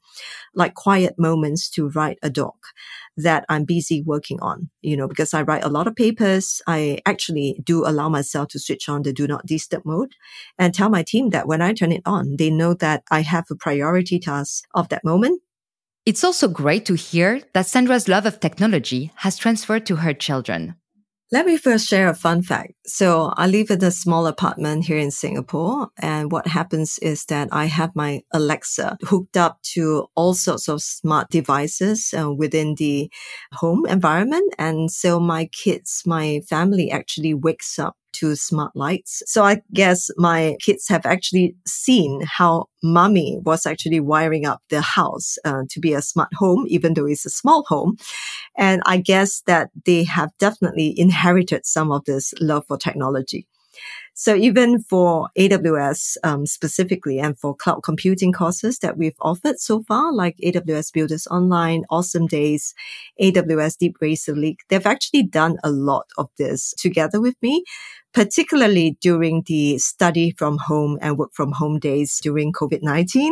like 0.54 0.74
quiet 0.74 1.14
moments 1.18 1.68
to 1.70 1.88
write 1.90 2.18
a 2.22 2.30
doc 2.30 2.56
that 3.16 3.44
I'm 3.48 3.64
busy 3.64 4.02
working 4.02 4.40
on, 4.40 4.70
you 4.80 4.96
know, 4.96 5.08
because 5.08 5.34
I 5.34 5.42
write 5.42 5.64
a 5.64 5.68
lot 5.68 5.86
of 5.86 5.96
papers, 5.96 6.62
I 6.66 7.00
actually 7.06 7.60
do 7.62 7.86
allow 7.86 8.08
myself 8.08 8.48
to 8.48 8.58
switch 8.58 8.88
on 8.88 9.02
the 9.02 9.12
do 9.12 9.26
not 9.26 9.46
disturb 9.46 9.84
mode 9.84 10.14
and 10.58 10.74
tell 10.74 10.88
my 10.88 11.02
team 11.02 11.30
that 11.30 11.46
when 11.46 11.62
I 11.62 11.72
turn 11.72 11.92
it 11.92 12.02
on, 12.06 12.36
they 12.36 12.50
know 12.50 12.74
that 12.74 13.02
I 13.10 13.22
have 13.22 13.44
a 13.50 13.56
priority 13.56 14.18
task 14.18 14.64
of 14.74 14.88
that 14.88 15.04
moment. 15.04 15.42
It's 16.06 16.24
also 16.24 16.48
great 16.48 16.86
to 16.86 16.94
hear 16.94 17.42
that 17.52 17.66
Sandra's 17.66 18.08
love 18.08 18.24
of 18.24 18.40
technology 18.40 19.12
has 19.16 19.36
transferred 19.36 19.84
to 19.86 19.96
her 19.96 20.14
children. 20.14 20.76
Let 21.30 21.44
me 21.44 21.58
first 21.58 21.86
share 21.86 22.08
a 22.08 22.14
fun 22.14 22.40
fact. 22.42 22.77
So 22.88 23.34
I 23.36 23.46
live 23.46 23.70
in 23.70 23.84
a 23.84 23.90
small 23.90 24.26
apartment 24.26 24.86
here 24.86 24.96
in 24.96 25.10
Singapore. 25.10 25.88
And 25.98 26.32
what 26.32 26.46
happens 26.46 26.98
is 27.00 27.26
that 27.26 27.48
I 27.52 27.66
have 27.66 27.94
my 27.94 28.22
Alexa 28.32 28.96
hooked 29.02 29.36
up 29.36 29.60
to 29.74 30.06
all 30.16 30.32
sorts 30.32 30.68
of 30.68 30.80
smart 30.80 31.28
devices 31.28 32.14
uh, 32.18 32.32
within 32.32 32.76
the 32.76 33.10
home 33.52 33.84
environment. 33.86 34.54
And 34.58 34.90
so 34.90 35.20
my 35.20 35.50
kids, 35.52 36.02
my 36.06 36.40
family 36.48 36.90
actually 36.90 37.34
wakes 37.34 37.78
up 37.78 37.94
to 38.10 38.34
smart 38.34 38.74
lights. 38.74 39.22
So 39.26 39.44
I 39.44 39.60
guess 39.72 40.08
my 40.16 40.56
kids 40.60 40.88
have 40.88 41.04
actually 41.04 41.54
seen 41.66 42.22
how 42.26 42.66
mommy 42.82 43.38
was 43.42 43.66
actually 43.66 44.00
wiring 44.00 44.46
up 44.46 44.62
the 44.70 44.80
house 44.80 45.36
uh, 45.44 45.62
to 45.70 45.80
be 45.80 45.92
a 45.92 46.02
smart 46.02 46.30
home, 46.34 46.64
even 46.68 46.94
though 46.94 47.06
it's 47.06 47.26
a 47.26 47.30
small 47.30 47.64
home. 47.68 47.96
And 48.56 48.82
I 48.86 48.98
guess 48.98 49.42
that 49.46 49.70
they 49.84 50.04
have 50.04 50.30
definitely 50.38 50.98
inherited 50.98 51.66
some 51.66 51.92
of 51.92 52.04
this 52.04 52.32
love 52.40 52.64
for 52.66 52.77
technology. 52.78 53.46
So 54.14 54.34
even 54.34 54.80
for 54.80 55.28
AWS 55.38 56.16
um, 56.24 56.44
specifically 56.46 57.20
and 57.20 57.38
for 57.38 57.54
cloud 57.54 57.82
computing 57.84 58.32
courses 58.32 58.80
that 58.80 58.96
we've 58.96 59.14
offered 59.20 59.60
so 59.60 59.84
far, 59.84 60.12
like 60.12 60.36
AWS 60.42 60.92
Builders 60.92 61.28
Online, 61.28 61.84
Awesome 61.88 62.26
Days, 62.26 62.74
AWS 63.22 63.78
Deep 63.78 63.96
Racer 64.00 64.34
League, 64.34 64.58
they've 64.68 64.84
actually 64.84 65.22
done 65.22 65.58
a 65.62 65.70
lot 65.70 66.06
of 66.18 66.30
this 66.36 66.74
together 66.76 67.20
with 67.20 67.36
me 67.42 67.64
particularly 68.14 68.96
during 69.00 69.42
the 69.46 69.78
study 69.78 70.34
from 70.36 70.58
home 70.58 70.98
and 71.00 71.18
work 71.18 71.30
from 71.34 71.52
home 71.52 71.78
days 71.78 72.18
during 72.20 72.52
COVID-19. 72.52 73.30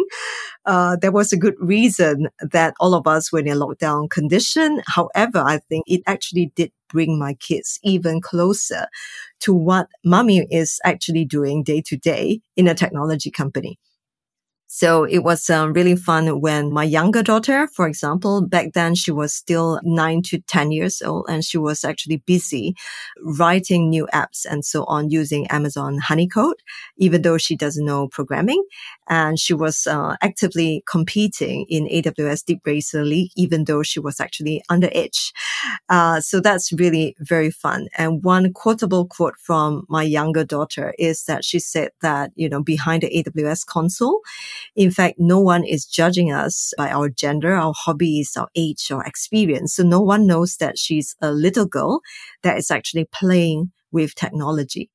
Uh, 0.65 0.97
there 1.01 1.13
was 1.13 1.33
a 1.33 1.37
good 1.37 1.55
reason 1.59 2.29
that 2.41 2.75
all 2.79 2.95
of 2.95 3.07
us 3.07 3.33
were 3.33 3.41
in 3.41 3.49
a 3.49 3.55
lockdown 3.55 4.09
condition. 4.09 4.83
However, 4.87 5.39
I 5.39 5.59
think 5.59 5.85
it 5.89 6.03
actually 6.07 6.53
did 6.55 6.73
bring 6.89 7.19
my 7.19 7.35
kids 7.35 7.79
even 7.83 8.21
closer 8.21 8.87
to 9.41 9.55
what 9.55 9.89
mommy 10.05 10.47
is 10.51 10.81
actually 10.85 11.25
doing 11.25 11.63
day 11.63 11.83
to 11.83 11.97
day 11.97 12.41
in 12.57 12.69
a 12.69 12.75
technology 12.75 13.31
company. 13.31 13.79
So 14.69 15.05
it 15.05 15.21
was 15.21 15.49
um, 15.49 15.73
really 15.73 15.95
fun 15.95 16.41
when 16.41 16.73
my 16.73 16.83
younger 16.85 17.23
daughter, 17.23 17.69
for 17.69 17.87
example, 17.87 18.43
back 18.47 18.73
then 18.73 18.95
she 18.95 19.13
was 19.13 19.33
still 19.33 19.81
nine 19.85 20.23
to 20.23 20.41
10 20.41 20.73
years 20.73 21.01
old 21.03 21.27
and 21.29 21.45
she 21.45 21.57
was 21.57 21.85
actually 21.85 22.19
busy 22.27 22.75
writing 23.23 23.89
new 23.89 24.09
apps 24.13 24.45
and 24.45 24.65
so 24.65 24.85
on 24.85 25.09
using 25.11 25.47
Amazon 25.49 25.99
Honeycode, 26.01 26.57
even 26.97 27.23
though 27.23 27.39
she 27.39 27.57
doesn't 27.57 27.85
know 27.85 28.09
programming. 28.09 28.63
And 29.09 29.39
she 29.39 29.55
was 29.55 29.87
uh, 29.87 30.17
actively 30.21 30.83
competing 30.91 31.67
in 31.69 31.87
AWS 31.87 32.45
Deep 32.45 32.61
Racer 32.67 33.05
League, 33.05 33.31
even 33.37 33.65
though 33.65 33.85
she 33.85 34.01
was 34.01 34.19
actually 34.19 34.63
underage. 34.69 35.33
Uh, 35.89 36.21
so 36.21 36.41
that's 36.41 36.73
really 36.73 37.15
very 37.21 37.51
fun. 37.53 37.87
And 37.97 38.25
one 38.25 38.53
quotable 38.53 39.07
quote 39.07 39.37
from 39.39 39.87
my 39.89 40.03
younger 40.03 40.45
daughter 40.45 40.93
is 40.99 41.25
that 41.25 41.45
she 41.45 41.61
said 41.61 41.91
that, 42.03 42.33
you 42.35 42.49
know, 42.49 42.63
behind 42.63 43.03
the 43.03 43.11
AWS 43.25 43.65
console, 43.65 44.23
in 44.75 44.91
fact, 44.91 45.17
no 45.19 45.41
one 45.41 45.65
is 45.65 45.85
judging 45.85 46.33
us 46.33 46.73
by 46.77 46.91
our 46.91 47.09
gender, 47.09 47.55
our 47.55 47.75
hobbies, 47.77 48.37
our 48.37 48.49
age, 48.55 48.91
or 48.91 49.05
experience. 49.05 49.75
So 49.75 49.83
no 49.83 50.01
one 50.01 50.27
knows 50.27 50.57
that 50.57 50.79
she's 50.79 51.17
a 51.21 51.33
little 51.33 51.67
girl 51.67 52.01
that 52.43 52.59
is 52.59 52.71
actually 52.71 53.07
playing 53.07 53.73
with 53.93 54.15
technology. 54.15 54.91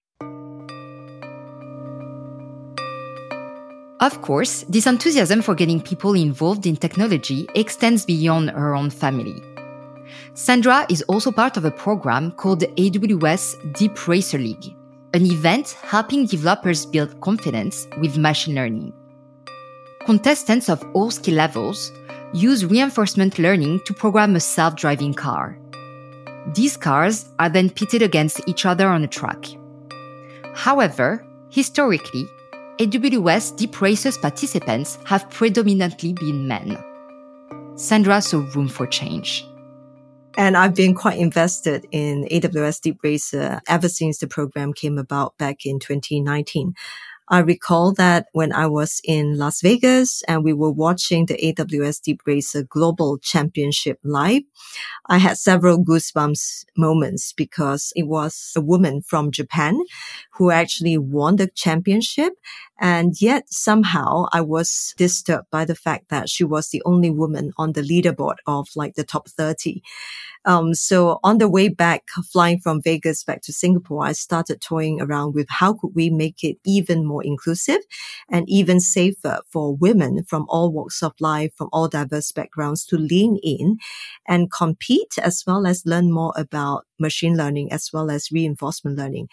Of 4.01 4.19
course, 4.23 4.65
this 4.67 4.87
enthusiasm 4.87 5.43
for 5.43 5.53
getting 5.53 5.79
people 5.79 6.15
involved 6.15 6.65
in 6.65 6.75
technology 6.75 7.47
extends 7.53 8.03
beyond 8.03 8.49
her 8.49 8.73
own 8.73 8.89
family. 8.89 9.43
Sandra 10.33 10.87
is 10.89 11.03
also 11.03 11.31
part 11.31 11.55
of 11.55 11.65
a 11.65 11.71
program 11.71 12.31
called 12.31 12.61
AWS 12.61 13.73
Deep 13.77 14.07
Racer 14.07 14.39
League, 14.39 14.75
an 15.13 15.25
event 15.25 15.77
helping 15.83 16.25
developers 16.25 16.85
build 16.85 17.19
confidence 17.21 17.87
with 17.99 18.17
machine 18.17 18.55
learning. 18.55 18.91
Contestants 20.05 20.67
of 20.67 20.83
all 20.93 21.11
skill 21.11 21.35
levels 21.35 21.91
use 22.33 22.65
reinforcement 22.65 23.37
learning 23.37 23.81
to 23.85 23.93
program 23.93 24.35
a 24.35 24.39
self-driving 24.39 25.13
car. 25.13 25.57
These 26.55 26.75
cars 26.75 27.29
are 27.37 27.49
then 27.49 27.69
pitted 27.69 28.01
against 28.01 28.41
each 28.47 28.65
other 28.65 28.87
on 28.87 29.03
a 29.03 29.07
track. 29.07 29.45
However, 30.55 31.23
historically, 31.49 32.25
AWS 32.79 33.57
Deep 33.57 33.79
Racer's 33.79 34.17
participants 34.17 34.97
have 35.05 35.29
predominantly 35.29 36.13
been 36.13 36.47
men. 36.47 36.83
Sandra 37.75 38.21
saw 38.21 38.39
room 38.55 38.67
for 38.67 38.87
change. 38.87 39.45
And 40.35 40.57
I've 40.57 40.73
been 40.73 40.95
quite 40.95 41.19
invested 41.19 41.85
in 41.91 42.25
AWS 42.31 42.81
Deep 42.81 43.03
Racer 43.03 43.61
ever 43.67 43.87
since 43.87 44.17
the 44.17 44.27
program 44.27 44.73
came 44.73 44.97
about 44.97 45.37
back 45.37 45.65
in 45.65 45.77
2019. 45.77 46.73
I 47.31 47.39
recall 47.39 47.93
that 47.93 48.27
when 48.33 48.51
I 48.51 48.67
was 48.67 48.99
in 49.05 49.37
Las 49.37 49.61
Vegas 49.61 50.21
and 50.27 50.43
we 50.43 50.51
were 50.51 50.69
watching 50.69 51.27
the 51.27 51.35
AWS 51.35 52.01
Deep 52.01 52.19
Racer 52.25 52.63
Global 52.63 53.19
Championship 53.19 53.99
live, 54.03 54.41
I 55.07 55.17
had 55.17 55.37
several 55.37 55.81
goosebumps 55.81 56.65
moments 56.75 57.31
because 57.31 57.93
it 57.95 58.03
was 58.03 58.51
a 58.57 58.59
woman 58.59 59.01
from 59.01 59.31
Japan 59.31 59.79
who 60.33 60.51
actually 60.51 60.97
won 60.97 61.37
the 61.37 61.47
championship. 61.47 62.33
And 62.81 63.13
yet 63.21 63.45
somehow 63.47 64.25
I 64.33 64.41
was 64.41 64.93
disturbed 64.97 65.47
by 65.51 65.63
the 65.63 65.75
fact 65.75 66.09
that 66.09 66.27
she 66.27 66.43
was 66.43 66.67
the 66.67 66.81
only 66.85 67.11
woman 67.11 67.53
on 67.57 67.71
the 67.71 67.81
leaderboard 67.81 68.37
of 68.45 68.67
like 68.75 68.95
the 68.95 69.05
top 69.05 69.29
30. 69.29 69.81
Um, 70.45 70.73
so 70.73 71.19
on 71.23 71.37
the 71.37 71.47
way 71.49 71.67
back, 71.69 72.03
flying 72.31 72.59
from 72.59 72.81
Vegas 72.81 73.23
back 73.23 73.41
to 73.43 73.53
Singapore, 73.53 74.03
I 74.05 74.13
started 74.13 74.59
toying 74.59 74.99
around 74.99 75.35
with 75.35 75.45
how 75.49 75.73
could 75.73 75.91
we 75.93 76.09
make 76.09 76.43
it 76.43 76.57
even 76.65 77.05
more 77.05 77.23
inclusive 77.23 77.79
and 78.29 78.49
even 78.49 78.79
safer 78.79 79.41
for 79.51 79.75
women 79.75 80.23
from 80.23 80.45
all 80.49 80.71
walks 80.71 81.03
of 81.03 81.13
life, 81.19 81.51
from 81.55 81.69
all 81.71 81.87
diverse 81.87 82.31
backgrounds 82.31 82.85
to 82.87 82.97
lean 82.97 83.37
in 83.43 83.77
and 84.27 84.51
compete 84.51 85.17
as 85.19 85.43
well 85.45 85.67
as 85.67 85.85
learn 85.85 86.11
more 86.11 86.33
about 86.35 86.85
machine 87.01 87.35
learning 87.35 87.71
as 87.71 87.89
well 87.91 88.09
as 88.09 88.31
reinforcement 88.31 88.97
learning 88.97 89.27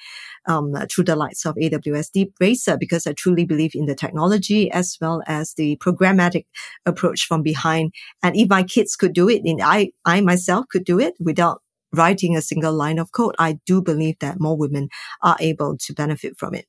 um, 0.47 0.75
through 0.91 1.05
the 1.05 1.17
likes 1.17 1.45
of 1.47 1.55
AWS 1.57 2.13
Deep 2.13 2.33
Racer 2.41 2.77
because 2.77 3.07
I 3.07 3.13
truly 3.13 3.45
believe 3.45 3.73
in 3.75 3.87
the 3.87 3.95
technology 3.95 4.71
as 4.71 4.97
well 5.01 5.23
as 5.27 5.55
the 5.55 5.77
programmatic 5.77 6.47
approach 6.87 7.27
from 7.27 7.43
behind. 7.43 7.93
And 8.23 8.37
if 8.37 8.49
my 8.49 8.63
kids 8.63 8.97
could 8.97 9.13
do 9.13 9.29
it, 9.29 9.43
and 9.45 9.61
I, 9.63 9.93
I 10.05 10.21
myself 10.21 10.67
could 10.71 10.85
do 10.85 10.99
it 10.99 11.15
without 11.21 11.63
writing 11.93 12.37
a 12.37 12.43
single 12.43 12.73
line 12.73 12.99
of 12.99 13.13
code, 13.13 13.35
I 13.39 13.59
do 13.67 13.81
believe 13.83 14.19
that 14.21 14.41
more 14.41 14.57
women 14.57 14.89
are 15.23 15.37
able 15.41 15.77
to 15.79 15.93
benefit 15.93 16.39
from 16.39 16.55
it. 16.55 16.67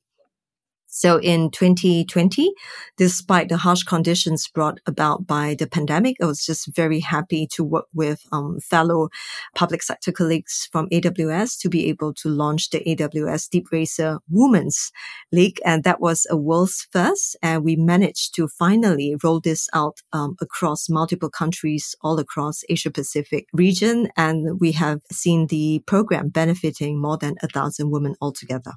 So 0.92 1.18
in 1.18 1.52
2020, 1.52 2.52
despite 2.96 3.48
the 3.48 3.56
harsh 3.56 3.84
conditions 3.84 4.48
brought 4.48 4.80
about 4.86 5.24
by 5.24 5.54
the 5.56 5.68
pandemic, 5.68 6.16
I 6.20 6.26
was 6.26 6.44
just 6.44 6.74
very 6.74 6.98
happy 6.98 7.46
to 7.52 7.62
work 7.62 7.86
with 7.94 8.20
um, 8.32 8.58
fellow 8.58 9.08
public 9.54 9.84
sector 9.84 10.10
colleagues 10.10 10.68
from 10.72 10.88
AWS 10.88 11.60
to 11.60 11.68
be 11.68 11.88
able 11.88 12.12
to 12.14 12.28
launch 12.28 12.70
the 12.70 12.80
AWS 12.80 13.48
Deep 13.50 13.68
Racer 13.70 14.18
Women's 14.28 14.90
League. 15.30 15.60
And 15.64 15.84
that 15.84 16.00
was 16.00 16.26
a 16.28 16.36
world's 16.36 16.88
first. 16.90 17.36
And 17.40 17.62
we 17.62 17.76
managed 17.76 18.34
to 18.34 18.48
finally 18.48 19.14
roll 19.22 19.38
this 19.38 19.68
out 19.72 19.98
um, 20.12 20.34
across 20.40 20.88
multiple 20.88 21.30
countries 21.30 21.94
all 22.00 22.18
across 22.18 22.62
Asia 22.68 22.90
Pacific 22.90 23.46
region. 23.52 24.08
And 24.16 24.60
we 24.60 24.72
have 24.72 25.02
seen 25.12 25.46
the 25.46 25.84
program 25.86 26.30
benefiting 26.30 27.00
more 27.00 27.16
than 27.16 27.36
a 27.44 27.46
thousand 27.46 27.90
women 27.90 28.16
altogether. 28.20 28.72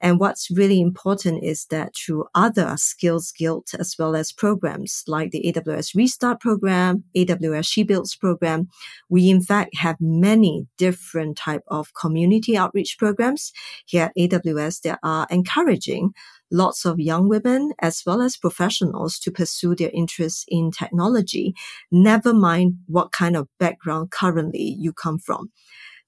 And 0.00 0.18
what's 0.18 0.50
really 0.50 0.80
important 0.80 1.44
is 1.44 1.66
that 1.66 1.92
through 1.94 2.26
other 2.34 2.74
skills 2.76 3.32
guild 3.36 3.68
as 3.78 3.96
well 3.98 4.16
as 4.16 4.32
programs 4.32 5.02
like 5.06 5.30
the 5.30 5.52
AWS 5.52 5.94
Restart 5.94 6.40
program, 6.40 7.04
AWS 7.16 7.66
She 7.66 7.82
Builds 7.82 8.16
program, 8.16 8.68
we 9.08 9.28
in 9.28 9.42
fact 9.42 9.76
have 9.76 9.96
many 10.00 10.66
different 10.78 11.36
type 11.36 11.62
of 11.68 11.92
community 11.94 12.56
outreach 12.56 12.96
programs 12.98 13.52
here 13.86 14.04
at 14.04 14.16
AWS 14.16 14.82
that 14.82 14.98
are 15.02 15.26
encouraging 15.30 16.12
lots 16.50 16.84
of 16.84 16.98
young 16.98 17.28
women 17.28 17.72
as 17.80 18.02
well 18.04 18.20
as 18.20 18.36
professionals 18.36 19.18
to 19.20 19.30
pursue 19.30 19.74
their 19.74 19.90
interests 19.92 20.44
in 20.48 20.70
technology, 20.70 21.54
never 21.90 22.34
mind 22.34 22.74
what 22.86 23.12
kind 23.12 23.36
of 23.36 23.48
background 23.58 24.10
currently 24.10 24.76
you 24.78 24.92
come 24.92 25.18
from. 25.18 25.50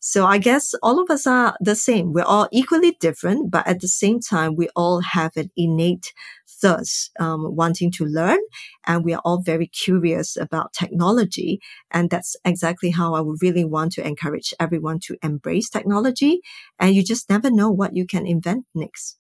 So 0.05 0.27
I 0.27 0.39
guess 0.39 0.75
all 0.83 1.01
of 1.01 1.09
us 1.11 1.29
are 1.29 1.57
the 1.61 1.77
same. 1.77 2.13
We're 2.13 2.25
all 2.25 2.49
equally 2.51 2.97
different, 2.99 3.53
but 3.53 3.65
at 3.69 3.81
the 3.81 3.87
same 3.87 4.19
time, 4.19 4.57
we 4.57 4.69
all 4.75 5.01
have 5.01 5.37
an 5.37 5.53
innate 5.57 6.13
thirst, 6.49 7.13
um, 7.21 7.55
wanting 7.55 7.93
to 7.93 8.05
learn. 8.05 8.41
And 8.85 9.05
we 9.05 9.15
are 9.15 9.23
all 9.25 9.41
very 9.43 9.69
curious 9.69 10.37
about 10.37 10.73
technology. 10.73 11.61
And 11.93 12.11
that's 12.11 12.35
exactly 12.45 12.91
how 12.91 13.15
I 13.15 13.21
would 13.21 13.41
really 13.43 13.65
want 13.65 13.93
to 13.93 14.05
encourage 14.05 14.53
everyone 14.59 14.99
to 15.05 15.17
embrace 15.23 15.71
technology. 15.71 16.41
And 16.81 16.97
you 16.97 17.05
just 17.05 17.31
never 17.31 17.49
know 17.49 17.71
what 17.71 17.95
you 17.95 18.05
can 18.05 18.27
invent 18.27 18.65
next. 18.75 19.19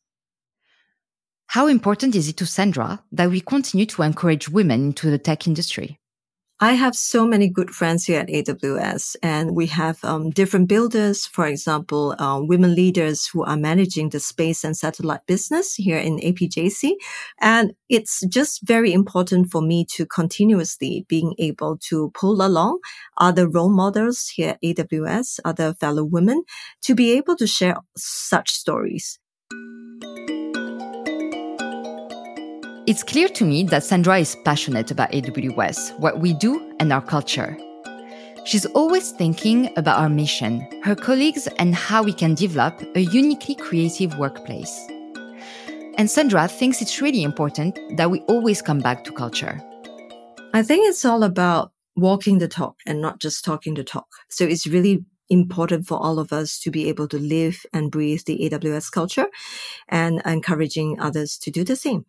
How 1.46 1.68
important 1.68 2.16
is 2.16 2.28
it 2.28 2.36
to 2.38 2.46
Sandra 2.46 3.04
that 3.12 3.30
we 3.30 3.40
continue 3.40 3.86
to 3.86 4.02
encourage 4.02 4.48
women 4.48 4.86
into 4.86 5.12
the 5.12 5.18
tech 5.18 5.46
industry? 5.46 6.00
I 6.62 6.74
have 6.74 6.94
so 6.94 7.26
many 7.26 7.48
good 7.48 7.70
friends 7.70 8.04
here 8.04 8.20
at 8.20 8.28
AWS, 8.28 9.16
and 9.20 9.56
we 9.56 9.66
have 9.66 9.98
um, 10.04 10.30
different 10.30 10.68
builders, 10.68 11.26
for 11.26 11.44
example, 11.44 12.14
uh, 12.20 12.40
women 12.40 12.76
leaders 12.76 13.26
who 13.26 13.42
are 13.42 13.56
managing 13.56 14.10
the 14.10 14.20
space 14.20 14.62
and 14.62 14.76
satellite 14.76 15.26
business 15.26 15.74
here 15.74 15.98
in 15.98 16.20
APJC. 16.20 16.92
And 17.40 17.72
it's 17.88 18.24
just 18.28 18.60
very 18.62 18.92
important 18.92 19.50
for 19.50 19.60
me 19.60 19.84
to 19.96 20.06
continuously 20.06 21.04
being 21.08 21.34
able 21.40 21.78
to 21.88 22.12
pull 22.14 22.46
along 22.46 22.78
other 23.16 23.48
role 23.48 23.68
models 23.68 24.28
here 24.28 24.50
at 24.50 24.62
AWS, 24.62 25.40
other 25.44 25.74
fellow 25.74 26.04
women, 26.04 26.44
to 26.82 26.94
be 26.94 27.10
able 27.10 27.34
to 27.38 27.46
share 27.48 27.74
such 27.96 28.50
stories. 28.50 29.18
It's 32.92 33.02
clear 33.02 33.28
to 33.30 33.46
me 33.46 33.62
that 33.62 33.84
Sandra 33.84 34.18
is 34.18 34.36
passionate 34.44 34.90
about 34.90 35.12
AWS, 35.12 35.98
what 35.98 36.20
we 36.20 36.34
do, 36.34 36.76
and 36.78 36.92
our 36.92 37.00
culture. 37.00 37.56
She's 38.44 38.66
always 38.66 39.12
thinking 39.12 39.72
about 39.78 39.98
our 39.98 40.10
mission, 40.10 40.68
her 40.82 40.94
colleagues, 40.94 41.46
and 41.58 41.74
how 41.74 42.02
we 42.02 42.12
can 42.12 42.34
develop 42.34 42.82
a 42.94 43.00
uniquely 43.00 43.54
creative 43.54 44.18
workplace. 44.18 44.78
And 45.96 46.10
Sandra 46.10 46.46
thinks 46.48 46.82
it's 46.82 47.00
really 47.00 47.22
important 47.22 47.78
that 47.96 48.10
we 48.10 48.20
always 48.28 48.60
come 48.60 48.80
back 48.80 49.04
to 49.04 49.12
culture. 49.12 49.58
I 50.52 50.62
think 50.62 50.86
it's 50.86 51.06
all 51.06 51.22
about 51.22 51.72
walking 51.96 52.40
the 52.40 52.48
talk 52.48 52.76
and 52.84 53.00
not 53.00 53.20
just 53.20 53.42
talking 53.42 53.72
the 53.72 53.84
talk. 53.84 54.08
So 54.28 54.44
it's 54.44 54.66
really 54.66 55.02
important 55.30 55.86
for 55.86 55.96
all 55.96 56.18
of 56.18 56.30
us 56.30 56.58
to 56.58 56.70
be 56.70 56.90
able 56.90 57.08
to 57.08 57.18
live 57.18 57.64
and 57.72 57.90
breathe 57.90 58.20
the 58.26 58.50
AWS 58.50 58.92
culture 58.92 59.28
and 59.88 60.20
encouraging 60.26 61.00
others 61.00 61.38
to 61.38 61.50
do 61.50 61.64
the 61.64 61.74
same. 61.74 62.04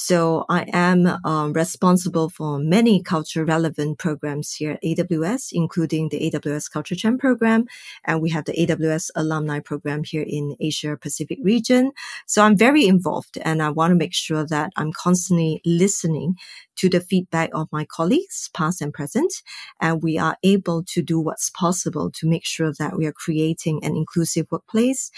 So 0.00 0.44
I 0.48 0.64
am 0.72 1.08
um, 1.24 1.52
responsible 1.52 2.30
for 2.30 2.60
many 2.60 3.02
culture 3.02 3.44
relevant 3.44 3.98
programs 3.98 4.54
here 4.54 4.70
at 4.70 4.82
AWS, 4.84 5.48
including 5.50 6.08
the 6.08 6.30
AWS 6.30 6.70
Culture 6.70 6.94
Champ 6.94 7.20
program. 7.20 7.64
And 8.04 8.22
we 8.22 8.30
have 8.30 8.44
the 8.44 8.52
AWS 8.52 9.10
alumni 9.16 9.58
program 9.58 10.04
here 10.04 10.24
in 10.24 10.54
Asia 10.60 10.96
Pacific 10.96 11.40
region. 11.42 11.90
So 12.26 12.44
I'm 12.44 12.56
very 12.56 12.86
involved 12.86 13.38
and 13.42 13.60
I 13.60 13.70
want 13.70 13.90
to 13.90 13.96
make 13.96 14.14
sure 14.14 14.46
that 14.46 14.70
I'm 14.76 14.92
constantly 14.92 15.60
listening 15.66 16.36
to 16.78 16.88
the 16.88 17.00
feedback 17.00 17.50
of 17.52 17.68
my 17.70 17.84
colleagues, 17.84 18.50
past 18.54 18.80
and 18.80 18.92
present. 18.92 19.32
And 19.80 20.02
we 20.02 20.18
are 20.18 20.36
able 20.42 20.82
to 20.84 21.02
do 21.02 21.20
what's 21.20 21.50
possible 21.50 22.10
to 22.12 22.26
make 22.26 22.44
sure 22.44 22.72
that 22.78 22.96
we 22.96 23.06
are 23.06 23.12
creating 23.12 23.84
an 23.84 23.96
inclusive 23.96 24.46
workplace 24.50 25.10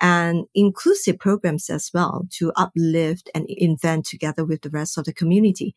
and 0.00 0.46
inclusive 0.54 1.18
programs 1.18 1.70
as 1.70 1.90
well 1.92 2.26
to 2.38 2.52
uplift 2.56 3.30
and 3.34 3.46
invent 3.48 4.06
together 4.06 4.44
with 4.44 4.62
the 4.62 4.70
rest 4.70 4.98
of 4.98 5.04
the 5.04 5.12
community. 5.12 5.74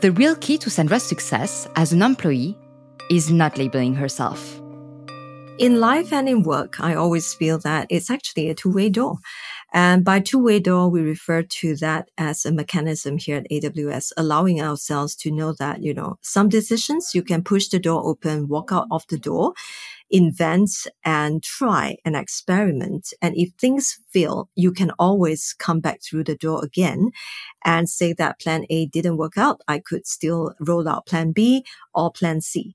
The 0.00 0.12
real 0.12 0.34
key 0.36 0.56
to 0.58 0.70
Sandra's 0.70 1.02
success 1.02 1.68
as 1.76 1.92
an 1.92 2.00
employee 2.00 2.56
is 3.10 3.30
not 3.30 3.58
labeling 3.58 3.94
herself. 3.94 4.58
In 5.58 5.78
life 5.78 6.10
and 6.10 6.26
in 6.26 6.42
work, 6.42 6.80
I 6.80 6.94
always 6.94 7.34
feel 7.34 7.58
that 7.58 7.86
it's 7.90 8.08
actually 8.08 8.48
a 8.48 8.54
two 8.54 8.72
way 8.72 8.88
door. 8.88 9.18
And 9.72 10.04
by 10.04 10.20
two-way 10.20 10.58
door, 10.60 10.88
we 10.88 11.00
refer 11.00 11.42
to 11.42 11.76
that 11.76 12.10
as 12.18 12.44
a 12.44 12.52
mechanism 12.52 13.18
here 13.18 13.36
at 13.36 13.46
AWS, 13.50 14.12
allowing 14.16 14.60
ourselves 14.60 15.14
to 15.16 15.30
know 15.30 15.52
that, 15.54 15.82
you 15.82 15.94
know, 15.94 16.16
some 16.22 16.48
decisions 16.48 17.14
you 17.14 17.22
can 17.22 17.42
push 17.44 17.68
the 17.68 17.78
door 17.78 18.04
open, 18.04 18.48
walk 18.48 18.72
out 18.72 18.88
of 18.90 19.06
the 19.08 19.18
door, 19.18 19.54
invent 20.10 20.70
and 21.04 21.42
try 21.42 21.96
and 22.04 22.16
experiment. 22.16 23.12
And 23.22 23.36
if 23.36 23.50
things 23.60 23.98
fail, 24.12 24.50
you 24.56 24.72
can 24.72 24.90
always 24.98 25.54
come 25.58 25.80
back 25.80 26.02
through 26.02 26.24
the 26.24 26.36
door 26.36 26.64
again 26.64 27.12
and 27.64 27.88
say 27.88 28.12
that 28.14 28.40
plan 28.40 28.64
A 28.70 28.86
didn't 28.86 29.18
work 29.18 29.38
out. 29.38 29.60
I 29.68 29.78
could 29.78 30.06
still 30.06 30.54
roll 30.60 30.88
out 30.88 31.06
plan 31.06 31.32
B 31.32 31.64
or 31.94 32.10
plan 32.10 32.40
C. 32.40 32.74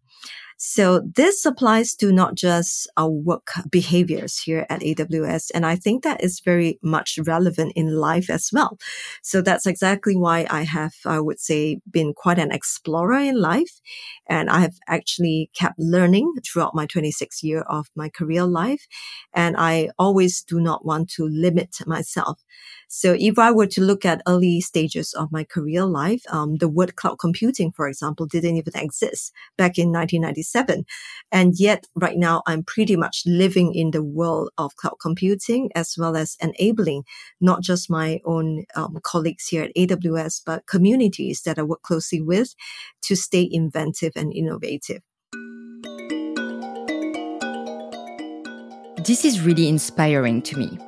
So 0.57 1.01
this 1.15 1.45
applies 1.45 1.95
to 1.95 2.13
not 2.13 2.35
just 2.35 2.87
our 2.95 3.09
work 3.09 3.51
behaviors 3.69 4.37
here 4.39 4.65
at 4.69 4.83
AWS. 4.83 5.51
And 5.53 5.65
I 5.65 5.75
think 5.75 6.03
that 6.03 6.23
is 6.23 6.39
very 6.39 6.79
much 6.81 7.19
relevant 7.25 7.73
in 7.75 7.95
life 7.97 8.29
as 8.29 8.49
well. 8.53 8.77
So 9.21 9.41
that's 9.41 9.65
exactly 9.65 10.15
why 10.15 10.47
I 10.49 10.63
have, 10.63 10.93
I 11.05 11.19
would 11.19 11.39
say, 11.41 11.81
been 11.91 12.13
quite 12.13 12.39
an 12.39 12.51
explorer 12.51 13.19
in 13.19 13.39
life. 13.39 13.81
And 14.27 14.49
I 14.49 14.59
have 14.61 14.75
actually 14.87 15.49
kept 15.53 15.77
learning 15.77 16.33
throughout 16.45 16.73
my 16.73 16.85
26 16.85 17.43
year 17.43 17.61
of 17.61 17.87
my 17.95 18.07
career 18.07 18.45
life. 18.45 18.87
And 19.33 19.57
I 19.57 19.89
always 19.99 20.41
do 20.41 20.61
not 20.61 20.85
want 20.85 21.09
to 21.11 21.27
limit 21.27 21.75
myself. 21.85 22.41
So 22.87 23.15
if 23.17 23.37
I 23.39 23.51
were 23.51 23.67
to 23.67 23.81
look 23.81 24.05
at 24.05 24.21
early 24.27 24.61
stages 24.61 25.13
of 25.13 25.31
my 25.31 25.43
career 25.43 25.85
life, 25.85 26.23
um, 26.29 26.57
the 26.57 26.69
word 26.69 26.95
cloud 26.95 27.17
computing, 27.19 27.71
for 27.71 27.87
example, 27.87 28.25
didn't 28.25 28.57
even 28.57 28.75
exist 28.75 29.33
back 29.57 29.77
in 29.77 29.91
1997. 29.91 30.85
And 31.31 31.59
yet 31.59 31.85
right 31.95 32.17
now 32.17 32.43
I'm 32.45 32.63
pretty 32.63 32.95
much 32.95 33.23
living 33.25 33.73
in 33.73 33.91
the 33.91 34.03
world 34.03 34.49
of 34.57 34.75
cloud 34.75 34.97
computing 35.01 35.71
as 35.75 35.95
well 35.97 36.15
as 36.15 36.37
enabling 36.41 37.03
not 37.41 37.61
just 37.61 37.89
my 37.89 38.19
own 38.25 38.65
um, 38.75 38.97
colleagues 39.03 39.47
here 39.47 39.63
at 39.63 39.75
AWS, 39.75 40.41
but 40.45 40.67
communities 40.67 41.41
that 41.41 41.59
I 41.59 41.63
work 41.63 41.81
closely 41.81 42.21
with 42.21 42.55
to 43.03 43.15
stay 43.15 43.47
inventive 43.51 44.13
and 44.15 44.33
innovative. 44.33 45.01
This 49.05 49.23
is 49.23 49.41
really 49.41 49.67
inspiring 49.67 50.41
to 50.43 50.57
me. 50.57 50.79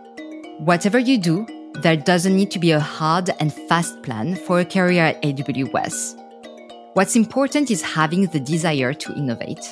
Whatever 0.58 0.98
you 0.98 1.20
do, 1.20 1.46
there 1.82 1.98
doesn't 1.98 2.36
need 2.36 2.52
to 2.52 2.60
be 2.60 2.72
a 2.72 2.80
hard 2.80 3.30
and 3.40 3.54
fast 3.54 4.02
plan 4.02 4.36
for 4.36 4.60
a 4.60 4.66
career 4.66 5.06
at 5.06 5.22
AWS. 5.22 6.16
What's 6.94 7.16
important 7.16 7.70
is 7.70 7.82
having 7.82 8.26
the 8.28 8.40
desire 8.40 8.94
to 8.94 9.14
innovate. 9.14 9.64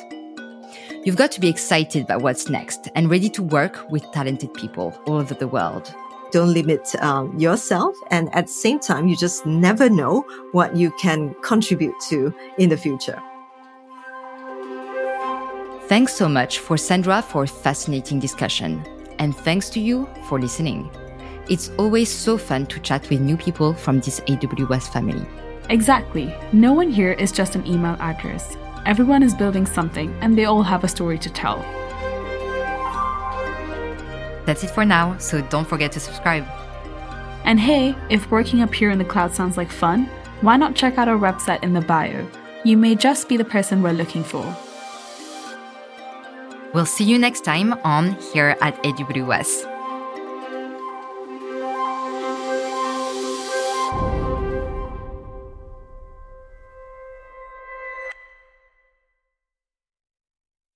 You've 1.04 1.16
got 1.16 1.32
to 1.32 1.40
be 1.40 1.50
excited 1.50 2.04
about 2.04 2.22
what's 2.22 2.50
next 2.50 2.90
and 2.96 3.10
ready 3.10 3.30
to 3.30 3.44
work 3.44 3.90
with 3.90 4.04
talented 4.12 4.54
people 4.54 5.00
all 5.08 5.18
over 5.18 5.34
the 5.34 5.48
world. 5.48 5.94
Don't 6.32 6.54
limit 6.54 6.96
um, 7.02 7.38
yourself. 7.40 7.96
And 8.12 8.34
at 8.36 8.48
the 8.48 8.52
same 8.52 8.80
time, 8.80 9.08
you 9.08 9.16
just 9.16 9.46
never 9.46 9.90
know 9.90 10.22
what 10.52 10.76
you 10.76 10.92
can 11.00 11.36
contribute 11.42 11.96
to 12.10 12.34
in 12.58 12.70
the 12.70 12.78
future. 12.78 13.22
Thanks 15.88 16.14
so 16.14 16.28
much 16.28 16.60
for 16.60 16.78
Sandra 16.78 17.22
for 17.22 17.44
a 17.44 17.48
fascinating 17.48 18.20
discussion. 18.20 18.84
And 19.20 19.36
thanks 19.36 19.70
to 19.72 19.80
you 19.80 20.10
for 20.28 20.40
listening. 20.40 20.90
It's 21.48 21.70
always 21.78 22.12
so 22.12 22.40
fun 22.40 22.66
to 22.68 22.80
chat 22.80 23.08
with 23.10 23.22
new 23.22 23.38
people 23.38 23.74
from 23.74 24.00
this 24.00 24.20
AWS 24.22 24.92
family. 24.92 25.26
Exactly. 25.70 26.34
No 26.52 26.74
one 26.74 26.90
here 26.90 27.12
is 27.12 27.32
just 27.32 27.56
an 27.56 27.66
email 27.68 27.96
address. 28.00 28.58
Everyone 28.88 29.22
is 29.22 29.36
building 29.36 29.68
something 29.68 30.16
and 30.22 30.36
they 30.36 30.46
all 30.46 30.64
have 30.64 30.84
a 30.84 30.88
story 30.88 31.20
to 31.20 31.30
tell. 31.30 31.60
That's 34.46 34.64
it 34.64 34.72
for 34.72 34.86
now, 34.86 35.18
so 35.18 35.42
don't 35.42 35.68
forget 35.68 35.92
to 35.94 36.00
subscribe. 36.00 36.46
And 37.44 37.60
hey, 37.60 37.96
if 38.10 38.32
working 38.32 38.62
up 38.62 38.74
here 38.74 38.90
in 38.90 38.98
the 38.98 39.06
cloud 39.06 39.36
sounds 39.36 39.56
like 39.56 39.70
fun, 39.70 40.06
why 40.42 40.58
not 40.58 40.76
check 40.76 40.98
out 40.98 41.08
our 41.08 41.18
website 41.18 41.64
in 41.64 41.74
the 41.74 41.82
bio? 41.82 42.28
You 42.64 42.76
may 42.76 42.96
just 42.96 43.30
be 43.30 43.38
the 43.38 43.46
person 43.46 43.84
we're 43.84 43.92
looking 43.92 44.24
for. 44.24 44.44
We'll 46.74 46.88
see 46.88 47.06
you 47.06 47.20
next 47.20 47.42
time 47.42 47.74
on 47.84 48.14
Here 48.34 48.58
at 48.62 48.82
AWS. 48.84 49.75